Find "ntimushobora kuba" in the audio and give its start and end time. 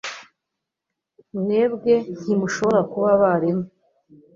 2.21-3.07